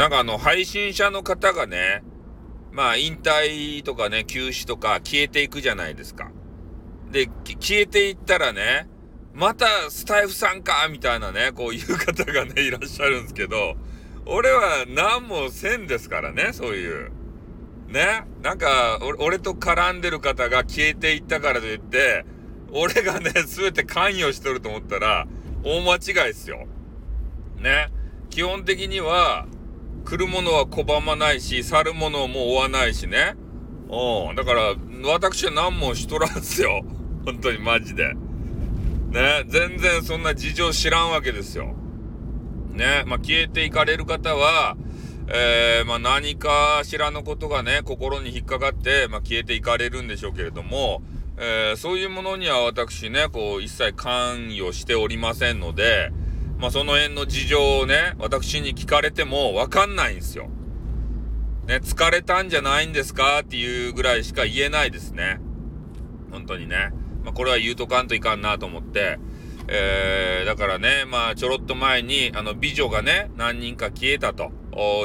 [0.00, 2.02] なんかあの、配信者の方がね、
[2.72, 6.30] まあ、引退とかね、休止とか消えていくじゃないですか。
[7.10, 8.88] で、消えていったらね、
[9.34, 13.76] またスタイフさんかみたいなね、こういう方がね、いらっしゃるんですけど、
[14.24, 17.12] 俺は何もせんですからね、そういう。
[17.88, 18.24] ね。
[18.40, 22.24] なんか、俺と絡んでる方が消えていったからといって、
[22.72, 25.26] 俺がね、全て関与しとると思ったら、
[25.62, 26.66] 大間違いっすよ。
[27.58, 27.90] ね。
[28.30, 29.46] 基本的には、
[30.04, 33.36] 来るものは拒まないし、去るものも追わないしね。
[33.88, 34.36] うん。
[34.36, 36.84] だから、私は何もしとらんすよ。
[37.24, 38.14] 本当にマジで。
[39.10, 39.44] ね。
[39.46, 41.74] 全然そんな事情知らんわけですよ。
[42.72, 43.04] ね。
[43.06, 44.76] まあ、消えていかれる方は、
[45.28, 51.02] えー、まあ、何かしらのことがね、心に引っかかって、まあ、消えていかれるんでしょうけれども、
[51.38, 56.10] えー、そういうものには私ね、こう、一切関与しておりませんので、
[56.60, 60.50] まあ、その辺の事情をね、私に聞かれてもわかんないんですよ。
[61.66, 63.40] ね、疲れたんじゃないんですか？
[63.40, 65.40] っていうぐらいしか言えないですね。
[66.30, 66.90] 本当にね。
[67.24, 69.18] まあ、これは言うとかんといかんなと思って、
[69.68, 74.52] えー、だからね、まあ、ちょろっと前に、あの、美女がね、何人か消えたと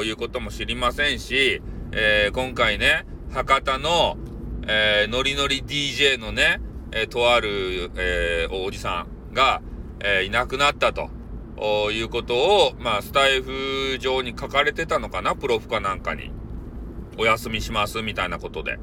[0.04, 4.18] いうことも知りませんし、えー、今回ね、博多の、
[4.66, 6.60] えー、ノリノリ DJ のね、
[6.92, 9.62] えー、とある、えー、おじさんが、
[10.00, 11.10] え、いなくなったと。
[11.58, 15.34] いうことを、まあ、スタイフ上に書かれてたのかな？
[15.34, 16.30] プロフかなんかに。
[17.18, 18.72] お休みしますみたいなことで。
[18.72, 18.78] だ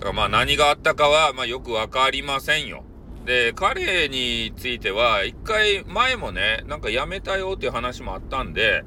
[0.00, 2.84] からまあ何があったかは、まあよくわかりませんよ。
[3.26, 8.84] で、彼については、一回前もね、なんか辞めたよっていう話もあったんで、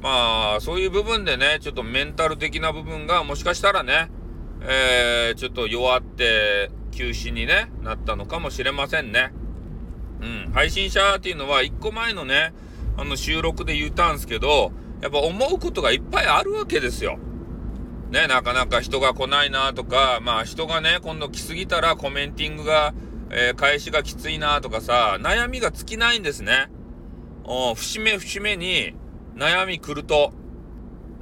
[0.00, 4.08] まあ、そういう部分でね、ちょっとメンタル的な部分がもしかしたらね、
[4.60, 9.32] えー、ちょっと弱って休止にね、なったのかもしれませんね。
[10.22, 12.54] うん、配信者っていうのは1個前のね、
[12.96, 17.18] あの収録で言ったんすけど、やっぱ思うことがいっぱいあるわけですよ。
[18.10, 22.94] ね、なかなか人が来ないなとか、まあ人がね、今度来すぎたらコメンティングが、
[23.30, 26.70] えー、返しがきついなとかさ、悩みが尽きないんですね。
[27.44, 28.94] お節目節目に
[29.34, 30.32] 悩み来ると、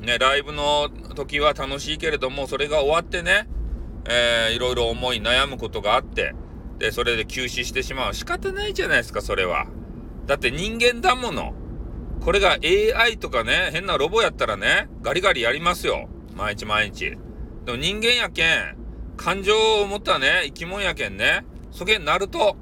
[0.01, 3.49] ね、ライブの時は楽しいけれども、それが終わってね、
[4.07, 6.35] えー、いろいろ思い悩むことがあって、
[6.81, 8.15] で、それで休止してしまう。
[8.15, 9.67] 仕方ないじゃないですか、それは。
[10.27, 11.55] だって人間だもの。
[12.23, 16.09] これが AI とかね、変なロボやったらね、ガリガリやりますよ。
[16.35, 17.17] 毎日毎日。
[17.67, 18.77] でも人間やけん、
[19.19, 22.57] 感情を持ったね、生き物やけんね、そげんなると、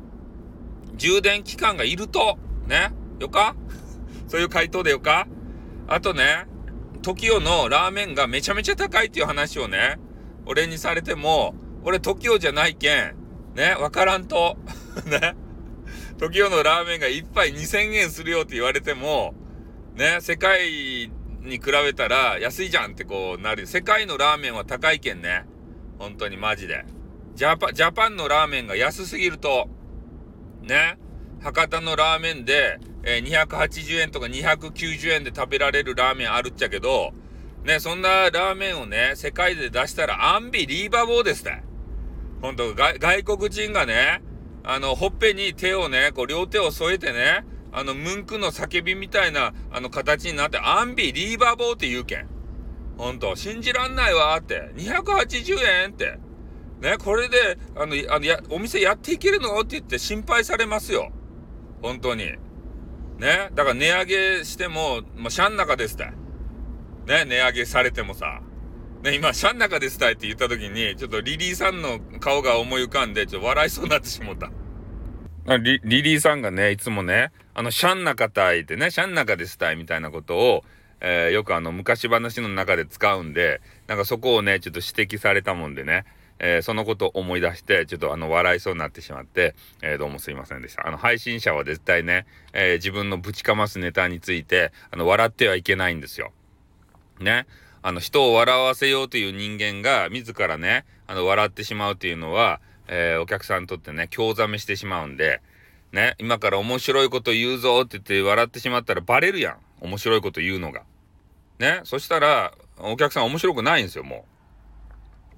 [0.97, 2.91] 充電期間がいると、ね、
[3.21, 3.55] よか？
[4.27, 5.29] そういう回答でよか？
[5.87, 6.47] あとね、
[7.03, 9.99] TOKIO のラーメンがめちゃめちゃ高いっていう話をね、
[10.45, 11.55] 俺にされても、
[11.85, 13.15] 俺 TOKIO じゃないけん、
[13.59, 14.57] ね、わからんと。
[15.05, 15.35] ね。
[16.19, 19.35] TOKIO のラーメンが1杯2000円するよって言われても、
[19.97, 21.11] ね、世界
[21.43, 23.67] に比べたら安いじゃんってこうなる。
[23.67, 25.45] 世界のラーメンは高いけんね。
[25.99, 26.85] 本当にマジで。
[27.35, 29.69] ジャパ、ジャパンのラーメンが安すぎると、
[30.63, 30.97] ね、
[31.41, 37.13] 博多のラーメンで、えー、280円とか290円で食べられるラーメンあるっちゃけど、
[37.65, 41.43] ね、そんなラーメンをね、世界で出したらアンビリーバボーです
[42.41, 42.43] ね。
[42.43, 44.23] 本当外国人がね、
[44.65, 52.29] あの、ほっぺに手をね、こう、両手を添えてね、あの、ムンクの叫びみたいな、あの、形になって、アンビリーバボーって言うけん。
[52.97, 54.73] ほんと、信じらんないわって。
[54.77, 56.19] 280円って。
[56.81, 59.59] ね、これで、あの、あのや、お店やっていけるの？
[59.61, 61.11] って言って心配されますよ。
[61.83, 62.25] 本当に。
[63.19, 66.05] ね、だから値上げしても、まあ、シャン中ですって。
[67.07, 68.41] ね、値上げされてもさ。
[69.03, 74.51] ね、今、シャン中ですたいって言った時に、ちょっとリリーさんの顔が思い浮かんで、ちょっと笑いそうになってしもた。
[75.59, 80.65] リリーさんがね、いつもね、あの、シャン中たいってね、シャン中ですたいみたいなことを、
[81.01, 86.05] えー、よくあの、昔話の中で使うんで、なんかそこをね、ちょっと指摘されたもんでね、
[86.41, 90.89] えー、そのことを思い出して、ちょっとあの、笑いそうになってしまって、えー、どうもすいませんでした。
[90.89, 96.33] あの、配信者は絶対ね、え自分のぶちかますネタについて、あの、笑ってはいけないんですよ。
[97.21, 97.47] ね。
[97.83, 105.41] あの、人を笑わせようという人間が、自らね、あの、笑ってしまうっていうのは、えー、お客さんにとってね、興ざめしてしまうんで、
[105.93, 109.57] ね、今から面白いこと言うぞって言って笑ってしまったらバレるやん。
[109.81, 110.83] 面白いこと言うのが。
[111.59, 114.27] ね、そしたら、お客さん面白くないんですよ、も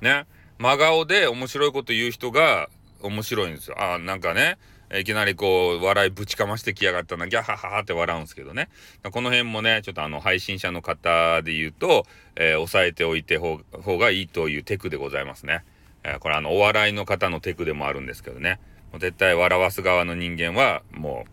[0.01, 0.05] う。
[0.05, 0.27] ね、
[0.59, 2.69] 真顔で面白いこと言う人が
[3.03, 3.77] 面白いんですよ。
[3.81, 4.59] あ、なんかね、
[4.93, 8.69] いきなりこう、笑いぶちかましてきやがったな、ギャハハハって笑うんですけどね。
[9.03, 13.61] この辺もね、ちょっとあの、配信者の方で言うと、えー、抑えておいて方
[13.99, 15.65] がいいというテクでございますね。
[16.03, 18.59] えー、これあの、お笑いの方のテクでもあるんですけどね。
[18.91, 21.25] もう絶対笑わす側の人間は、も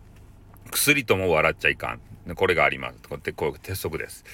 [0.66, 2.00] う、薬とも笑っちゃいかん。
[2.34, 3.08] これがあります。
[3.08, 4.24] これこれ鉄則です。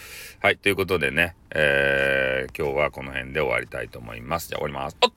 [0.40, 0.56] はい。
[0.58, 4.48] ということでね、えー、今日はこの辺で終わりたいと思います。
[4.48, 4.96] じゃあ終わります。
[5.00, 5.12] おっ